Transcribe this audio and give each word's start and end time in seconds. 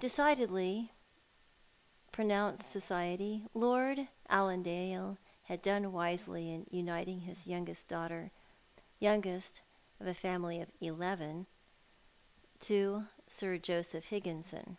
Decidedly, 0.00 0.90
pronounced 2.10 2.68
society. 2.68 3.44
Lord 3.54 4.08
Allandale 4.28 5.18
had 5.44 5.62
done 5.62 5.92
wisely 5.92 6.50
in 6.50 6.66
uniting 6.68 7.20
his 7.20 7.46
youngest 7.46 7.86
daughter— 7.86 8.32
youngest 8.98 9.62
of 10.00 10.08
a 10.08 10.14
family 10.14 10.60
of 10.60 10.72
eleven— 10.80 11.46
to 12.66 13.04
Sir 13.28 13.56
Joseph 13.56 14.06
Higginson. 14.06 14.78